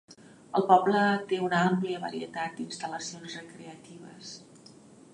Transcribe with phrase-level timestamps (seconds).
[0.59, 1.01] El poble
[1.33, 4.37] té una àmplia varietat d'instal·lacions recreatives.